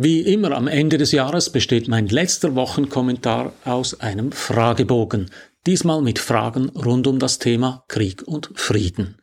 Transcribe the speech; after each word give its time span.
Wie 0.00 0.20
immer 0.20 0.52
am 0.52 0.68
Ende 0.68 0.96
des 0.96 1.10
Jahres 1.10 1.50
besteht 1.50 1.88
mein 1.88 2.06
letzter 2.06 2.54
Wochenkommentar 2.54 3.52
aus 3.64 3.98
einem 3.98 4.30
Fragebogen, 4.30 5.28
diesmal 5.66 6.02
mit 6.02 6.20
Fragen 6.20 6.68
rund 6.68 7.08
um 7.08 7.18
das 7.18 7.40
Thema 7.40 7.82
Krieg 7.88 8.22
und 8.22 8.48
Frieden. 8.54 9.16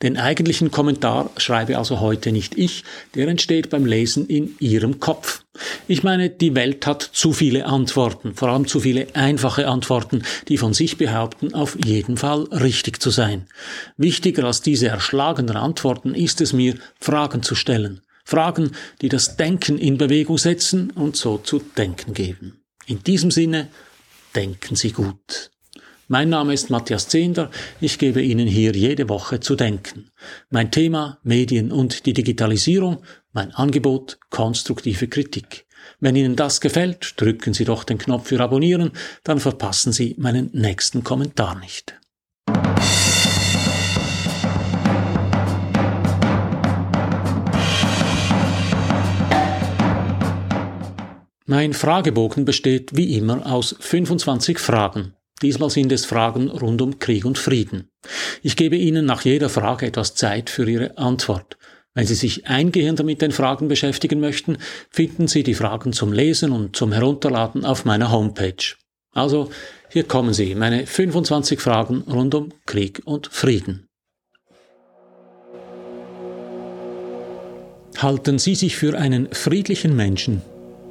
Den 0.00 0.16
eigentlichen 0.16 0.70
Kommentar 0.70 1.28
schreibe 1.36 1.76
also 1.76 2.00
heute 2.00 2.32
nicht 2.32 2.56
ich, 2.56 2.84
der 3.14 3.28
entsteht 3.28 3.68
beim 3.68 3.84
Lesen 3.84 4.26
in 4.26 4.54
Ihrem 4.60 4.98
Kopf. 4.98 5.44
Ich 5.88 6.02
meine, 6.02 6.30
die 6.30 6.54
Welt 6.54 6.86
hat 6.86 7.02
zu 7.02 7.34
viele 7.34 7.66
Antworten, 7.66 8.34
vor 8.34 8.48
allem 8.48 8.66
zu 8.66 8.80
viele 8.80 9.08
einfache 9.12 9.68
Antworten, 9.68 10.22
die 10.48 10.56
von 10.56 10.72
sich 10.72 10.96
behaupten, 10.96 11.52
auf 11.52 11.76
jeden 11.84 12.16
Fall 12.16 12.44
richtig 12.44 12.98
zu 12.98 13.10
sein. 13.10 13.44
Wichtiger 13.98 14.44
als 14.44 14.62
diese 14.62 14.88
erschlagenden 14.88 15.58
Antworten 15.58 16.14
ist 16.14 16.40
es 16.40 16.54
mir, 16.54 16.76
Fragen 16.98 17.42
zu 17.42 17.54
stellen. 17.54 18.00
Fragen, 18.24 18.72
die 19.02 19.08
das 19.08 19.36
Denken 19.36 19.78
in 19.78 19.98
Bewegung 19.98 20.38
setzen 20.38 20.90
und 20.90 21.16
so 21.16 21.38
zu 21.38 21.58
denken 21.58 22.14
geben. 22.14 22.64
In 22.86 23.02
diesem 23.02 23.30
Sinne, 23.30 23.68
denken 24.34 24.76
Sie 24.76 24.92
gut. 24.92 25.50
Mein 26.08 26.28
Name 26.28 26.52
ist 26.52 26.68
Matthias 26.68 27.08
Zehnder, 27.08 27.50
ich 27.80 27.98
gebe 27.98 28.20
Ihnen 28.20 28.46
hier 28.46 28.72
jede 28.72 29.08
Woche 29.08 29.40
zu 29.40 29.56
denken. 29.56 30.10
Mein 30.50 30.70
Thema 30.70 31.18
Medien 31.22 31.72
und 31.72 32.04
die 32.04 32.12
Digitalisierung, 32.12 33.02
mein 33.32 33.52
Angebot 33.52 34.18
konstruktive 34.28 35.08
Kritik. 35.08 35.66
Wenn 36.00 36.16
Ihnen 36.16 36.36
das 36.36 36.60
gefällt, 36.60 37.14
drücken 37.20 37.54
Sie 37.54 37.64
doch 37.64 37.84
den 37.84 37.98
Knopf 37.98 38.28
für 38.28 38.40
Abonnieren, 38.40 38.92
dann 39.22 39.40
verpassen 39.40 39.92
Sie 39.92 40.14
meinen 40.18 40.50
nächsten 40.52 41.04
Kommentar 41.04 41.58
nicht. 41.58 41.94
Mein 51.46 51.74
Fragebogen 51.74 52.46
besteht 52.46 52.96
wie 52.96 53.18
immer 53.18 53.44
aus 53.44 53.76
25 53.78 54.58
Fragen. 54.58 55.12
Diesmal 55.42 55.68
sind 55.68 55.92
es 55.92 56.06
Fragen 56.06 56.48
rund 56.48 56.80
um 56.80 56.98
Krieg 56.98 57.26
und 57.26 57.36
Frieden. 57.36 57.90
Ich 58.42 58.56
gebe 58.56 58.76
Ihnen 58.76 59.04
nach 59.04 59.26
jeder 59.26 59.50
Frage 59.50 59.84
etwas 59.84 60.14
Zeit 60.14 60.48
für 60.48 60.66
Ihre 60.66 60.96
Antwort. 60.96 61.58
Wenn 61.92 62.06
Sie 62.06 62.14
sich 62.14 62.46
eingehender 62.46 63.04
mit 63.04 63.20
den 63.20 63.30
Fragen 63.30 63.68
beschäftigen 63.68 64.20
möchten, 64.20 64.56
finden 64.88 65.28
Sie 65.28 65.42
die 65.42 65.52
Fragen 65.52 65.92
zum 65.92 66.14
Lesen 66.14 66.50
und 66.50 66.76
zum 66.76 66.92
Herunterladen 66.92 67.66
auf 67.66 67.84
meiner 67.84 68.10
Homepage. 68.10 68.76
Also, 69.12 69.50
hier 69.90 70.04
kommen 70.04 70.32
sie, 70.32 70.54
meine 70.54 70.86
25 70.86 71.60
Fragen 71.60 72.04
rund 72.10 72.34
um 72.34 72.54
Krieg 72.64 73.02
und 73.04 73.26
Frieden. 73.26 73.86
Halten 77.98 78.38
Sie 78.38 78.54
sich 78.54 78.76
für 78.76 78.98
einen 78.98 79.28
friedlichen 79.32 79.94
Menschen? 79.94 80.40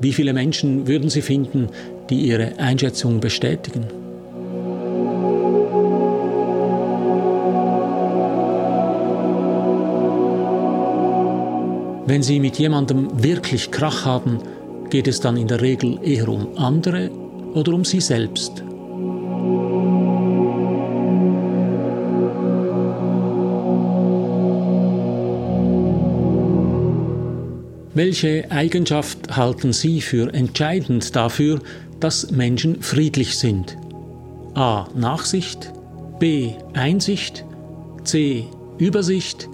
Wie 0.00 0.12
viele 0.12 0.32
Menschen 0.32 0.86
würden 0.86 1.10
Sie 1.10 1.22
finden, 1.22 1.68
die 2.10 2.26
Ihre 2.26 2.58
Einschätzung 2.58 3.20
bestätigen? 3.20 3.86
Wenn 12.06 12.22
Sie 12.22 12.40
mit 12.40 12.58
jemandem 12.58 13.22
wirklich 13.22 13.70
Krach 13.70 14.04
haben, 14.04 14.40
geht 14.90 15.08
es 15.08 15.20
dann 15.20 15.36
in 15.36 15.48
der 15.48 15.62
Regel 15.62 15.98
eher 16.02 16.28
um 16.28 16.58
andere 16.58 17.10
oder 17.54 17.72
um 17.72 17.84
Sie 17.84 18.00
selbst. 18.00 18.64
Welche 27.94 28.50
Eigenschaft 28.50 29.36
halten 29.36 29.74
Sie 29.74 30.00
für 30.00 30.32
entscheidend 30.32 31.14
dafür, 31.14 31.60
dass 32.00 32.30
Menschen 32.30 32.80
friedlich 32.80 33.36
sind? 33.36 33.76
A. 34.54 34.86
Nachsicht, 34.94 35.70
B. 36.18 36.52
Einsicht, 36.72 37.44
C. 38.02 38.46
Übersicht, 38.78 39.46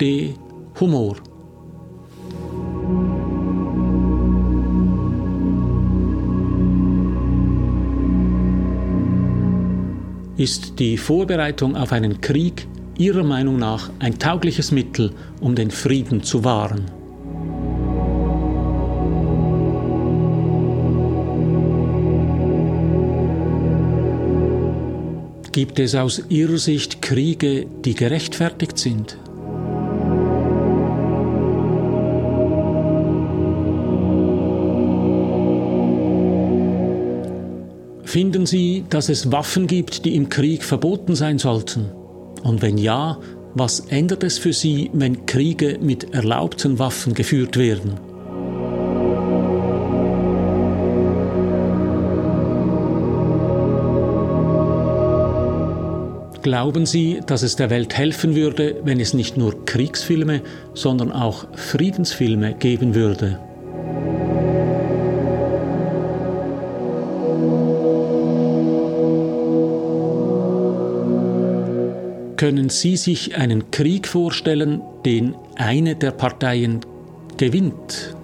D. 0.00 0.32
Humor. 0.80 1.16
Ist 10.38 10.78
die 10.78 10.96
Vorbereitung 10.96 11.76
auf 11.76 11.92
einen 11.92 12.22
Krieg 12.22 12.66
Ihrer 12.96 13.22
Meinung 13.22 13.58
nach 13.58 13.90
ein 13.98 14.18
taugliches 14.18 14.72
Mittel, 14.72 15.12
um 15.42 15.54
den 15.54 15.70
Frieden 15.70 16.22
zu 16.22 16.42
wahren? 16.42 17.01
Gibt 25.52 25.78
es 25.78 25.94
aus 25.94 26.22
Ihrer 26.30 26.56
Sicht 26.56 27.02
Kriege, 27.02 27.66
die 27.84 27.94
gerechtfertigt 27.94 28.78
sind? 28.78 29.18
Finden 38.02 38.46
Sie, 38.46 38.86
dass 38.88 39.10
es 39.10 39.30
Waffen 39.30 39.66
gibt, 39.66 40.06
die 40.06 40.16
im 40.16 40.30
Krieg 40.30 40.64
verboten 40.64 41.14
sein 41.14 41.38
sollten? 41.38 41.90
Und 42.42 42.62
wenn 42.62 42.78
ja, 42.78 43.18
was 43.52 43.80
ändert 43.80 44.24
es 44.24 44.38
für 44.38 44.54
Sie, 44.54 44.88
wenn 44.94 45.26
Kriege 45.26 45.78
mit 45.82 46.14
erlaubten 46.14 46.78
Waffen 46.78 47.12
geführt 47.12 47.58
werden? 47.58 48.11
Glauben 56.42 56.86
Sie, 56.86 57.20
dass 57.24 57.42
es 57.42 57.54
der 57.54 57.70
Welt 57.70 57.96
helfen 57.96 58.34
würde, 58.34 58.80
wenn 58.82 58.98
es 58.98 59.14
nicht 59.14 59.36
nur 59.36 59.64
Kriegsfilme, 59.64 60.42
sondern 60.74 61.12
auch 61.12 61.46
Friedensfilme 61.54 62.54
geben 62.54 62.96
würde? 62.96 63.38
Können 72.36 72.70
Sie 72.70 72.96
sich 72.96 73.36
einen 73.36 73.70
Krieg 73.70 74.08
vorstellen, 74.08 74.82
den 75.04 75.36
eine 75.54 75.94
der 75.94 76.10
Parteien 76.10 76.80
gewinnt? 77.36 78.16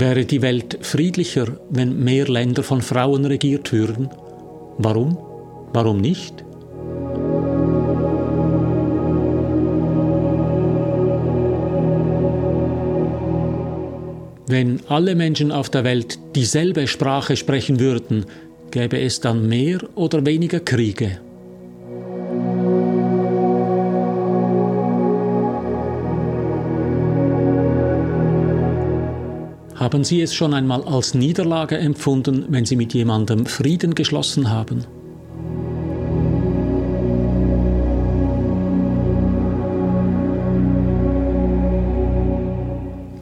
Wäre 0.00 0.24
die 0.24 0.42
Welt 0.42 0.78
friedlicher, 0.80 1.58
wenn 1.70 2.04
mehr 2.04 2.28
Länder 2.28 2.62
von 2.62 2.82
Frauen 2.82 3.24
regiert 3.24 3.72
würden? 3.72 4.08
Warum? 4.78 5.18
Warum 5.72 6.00
nicht? 6.00 6.44
Wenn 14.46 14.78
alle 14.86 15.16
Menschen 15.16 15.50
auf 15.50 15.68
der 15.68 15.82
Welt 15.82 16.20
dieselbe 16.36 16.86
Sprache 16.86 17.36
sprechen 17.36 17.80
würden, 17.80 18.26
gäbe 18.70 19.00
es 19.00 19.18
dann 19.18 19.48
mehr 19.48 19.80
oder 19.96 20.24
weniger 20.24 20.60
Kriege. 20.60 21.18
Haben 29.78 30.02
Sie 30.02 30.20
es 30.20 30.34
schon 30.34 30.54
einmal 30.54 30.82
als 30.82 31.14
Niederlage 31.14 31.78
empfunden, 31.78 32.46
wenn 32.48 32.64
Sie 32.64 32.74
mit 32.74 32.94
jemandem 32.94 33.46
Frieden 33.46 33.94
geschlossen 33.94 34.50
haben? 34.50 34.84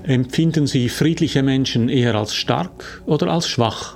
Empfinden 0.04 0.66
Sie 0.66 0.88
friedliche 0.88 1.42
Menschen 1.42 1.90
eher 1.90 2.14
als 2.14 2.34
stark 2.34 3.02
oder 3.04 3.28
als 3.28 3.48
schwach? 3.48 3.95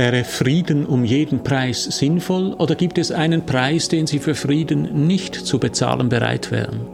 Wäre 0.00 0.24
Frieden 0.24 0.86
um 0.86 1.04
jeden 1.04 1.42
Preis 1.42 1.84
sinnvoll 1.84 2.54
oder 2.54 2.74
gibt 2.74 2.96
es 2.96 3.12
einen 3.12 3.44
Preis, 3.44 3.88
den 3.88 4.06
Sie 4.06 4.18
für 4.18 4.34
Frieden 4.34 5.06
nicht 5.06 5.34
zu 5.34 5.58
bezahlen 5.58 6.08
bereit 6.08 6.50
wären? 6.50 6.86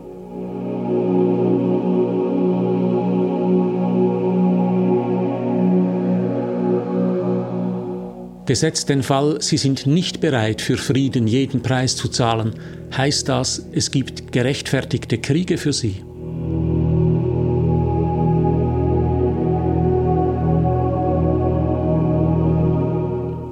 Gesetzt 8.44 8.88
den 8.88 9.04
Fall, 9.04 9.40
Sie 9.40 9.56
sind 9.56 9.86
nicht 9.86 10.20
bereit, 10.20 10.60
für 10.60 10.76
Frieden 10.76 11.28
jeden 11.28 11.62
Preis 11.62 11.94
zu 11.94 12.08
zahlen, 12.08 12.54
heißt 12.96 13.28
das, 13.28 13.68
es 13.70 13.92
gibt 13.92 14.32
gerechtfertigte 14.32 15.18
Kriege 15.18 15.58
für 15.58 15.72
Sie. 15.72 16.02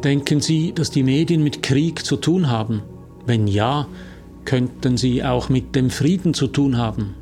Denken 0.04 0.42
Sie, 0.42 0.74
dass 0.74 0.90
die 0.90 1.02
Medien 1.02 1.42
mit 1.42 1.62
Krieg 1.62 2.04
zu 2.04 2.16
tun 2.16 2.50
haben? 2.50 2.82
Wenn 3.24 3.46
ja, 3.46 3.88
könnten 4.44 4.98
sie 4.98 5.24
auch 5.24 5.48
mit 5.48 5.74
dem 5.74 5.88
Frieden 5.88 6.34
zu 6.34 6.46
tun 6.46 6.76
haben? 6.76 7.14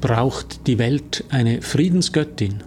Braucht 0.00 0.66
die 0.66 0.78
Welt 0.80 1.22
eine 1.28 1.62
Friedensgöttin? 1.62 2.64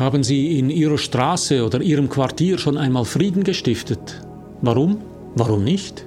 Haben 0.00 0.24
Sie 0.24 0.58
in 0.58 0.70
Ihrer 0.70 0.96
Straße 0.96 1.62
oder 1.62 1.82
Ihrem 1.82 2.08
Quartier 2.08 2.56
schon 2.56 2.78
einmal 2.78 3.04
Frieden 3.04 3.44
gestiftet? 3.44 4.22
Warum? 4.62 5.02
Warum 5.34 5.62
nicht? 5.62 6.06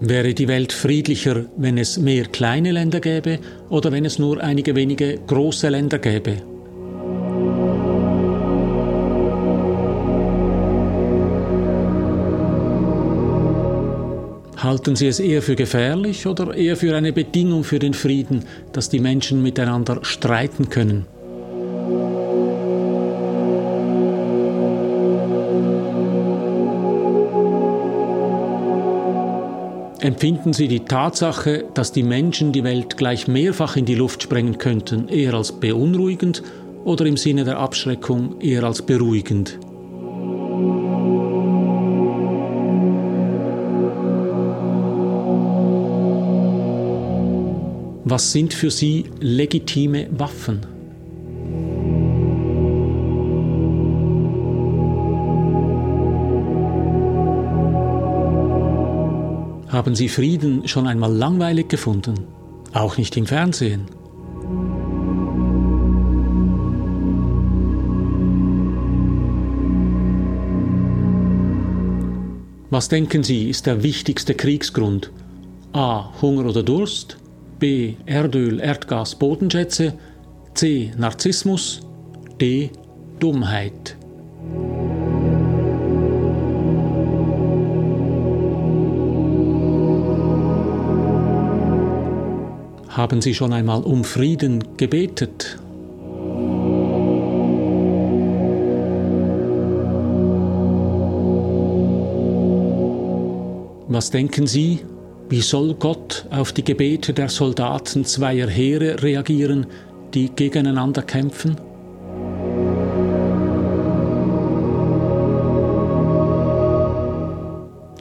Wäre 0.00 0.32
die 0.32 0.48
Welt 0.48 0.72
friedlicher, 0.72 1.44
wenn 1.58 1.76
es 1.76 1.98
mehr 1.98 2.24
kleine 2.24 2.72
Länder 2.72 3.00
gäbe 3.00 3.38
oder 3.68 3.92
wenn 3.92 4.06
es 4.06 4.18
nur 4.18 4.42
einige 4.42 4.74
wenige 4.74 5.18
große 5.26 5.68
Länder 5.68 5.98
gäbe? 5.98 6.49
Halten 14.70 14.94
Sie 14.94 15.08
es 15.08 15.18
eher 15.18 15.42
für 15.42 15.56
gefährlich 15.56 16.28
oder 16.28 16.54
eher 16.54 16.76
für 16.76 16.94
eine 16.94 17.12
Bedingung 17.12 17.64
für 17.64 17.80
den 17.80 17.92
Frieden, 17.92 18.44
dass 18.70 18.88
die 18.88 19.00
Menschen 19.00 19.42
miteinander 19.42 20.04
streiten 20.04 20.68
können? 20.68 21.06
Empfinden 29.98 30.52
Sie 30.52 30.68
die 30.68 30.84
Tatsache, 30.84 31.64
dass 31.74 31.90
die 31.90 32.04
Menschen 32.04 32.52
die 32.52 32.62
Welt 32.62 32.96
gleich 32.96 33.26
mehrfach 33.26 33.74
in 33.74 33.86
die 33.86 33.96
Luft 33.96 34.22
sprengen 34.22 34.58
könnten, 34.58 35.08
eher 35.08 35.34
als 35.34 35.50
beunruhigend 35.50 36.44
oder 36.84 37.06
im 37.06 37.16
Sinne 37.16 37.42
der 37.42 37.58
Abschreckung 37.58 38.40
eher 38.40 38.62
als 38.62 38.82
beruhigend? 38.82 39.58
Was 48.10 48.32
sind 48.32 48.52
für 48.52 48.72
Sie 48.72 49.04
legitime 49.20 50.08
Waffen? 50.10 50.66
Haben 59.68 59.94
Sie 59.94 60.08
Frieden 60.08 60.66
schon 60.66 60.88
einmal 60.88 61.12
langweilig 61.12 61.68
gefunden? 61.68 62.26
Auch 62.72 62.96
nicht 62.96 63.16
im 63.16 63.26
Fernsehen? 63.26 63.86
Was 72.70 72.88
denken 72.88 73.22
Sie 73.22 73.48
ist 73.48 73.66
der 73.66 73.84
wichtigste 73.84 74.34
Kriegsgrund? 74.34 75.12
A. 75.72 76.10
Hunger 76.20 76.46
oder 76.46 76.64
Durst? 76.64 77.18
B. 77.60 77.94
Erdöl, 78.06 78.58
Erdgas, 78.58 79.14
Bodenschätze. 79.14 79.92
C. 80.54 80.92
Narzissmus. 80.96 81.82
D. 82.40 82.70
Dummheit. 83.20 83.96
Haben 92.88 93.20
Sie 93.20 93.34
schon 93.34 93.52
einmal 93.52 93.82
um 93.82 94.04
Frieden 94.04 94.76
gebetet? 94.78 95.58
Was 103.86 104.10
denken 104.10 104.46
Sie, 104.46 104.80
wie 105.30 105.40
soll 105.40 105.74
Gott 105.74 106.26
auf 106.30 106.52
die 106.52 106.64
Gebete 106.64 107.12
der 107.12 107.28
Soldaten 107.28 108.04
zweier 108.04 108.48
Heere 108.48 109.00
reagieren, 109.00 109.66
die 110.12 110.28
gegeneinander 110.28 111.02
kämpfen? 111.02 111.56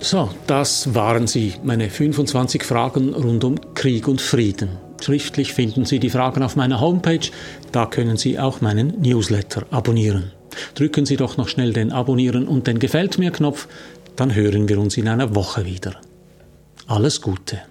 So, 0.02 0.30
das 0.48 0.96
waren 0.96 1.28
sie, 1.28 1.54
meine 1.64 1.92
25 1.92 2.64
Fragen 2.64 3.14
rund 3.14 3.44
um 3.44 3.76
Krieg 3.76 4.08
und 4.08 4.22
Frieden. 4.22 4.70
Schriftlich 5.00 5.54
finden 5.54 5.86
Sie 5.86 6.00
die 6.00 6.10
Fragen 6.10 6.42
auf 6.42 6.56
meiner 6.56 6.82
Homepage, 6.82 7.30
da 7.72 7.86
können 7.86 8.18
Sie 8.18 8.40
auch 8.40 8.60
meinen 8.62 9.00
Newsletter 9.02 9.68
abonnieren. 9.70 10.32
Drücken 10.74 11.06
Sie 11.06 11.16
doch 11.16 11.38
noch 11.38 11.48
schnell 11.48 11.74
den 11.74 11.92
Abonnieren 11.92 12.48
und 12.48 12.66
den 12.66 12.80
Gefällt 12.80 13.20
mir 13.20 13.32
Knopf, 13.32 13.68
dann 14.16 14.34
hören 14.34 14.68
wir 14.68 14.80
uns 14.80 14.98
in 14.98 15.08
einer 15.08 15.36
Woche 15.36 15.66
wieder. 15.66 16.02
Alles 16.90 17.22
Gute. 17.22 17.62